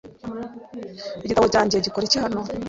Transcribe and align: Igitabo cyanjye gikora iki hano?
Igitabo 1.25 1.47
cyanjye 1.53 1.83
gikora 1.85 2.03
iki 2.07 2.17
hano? 2.23 2.39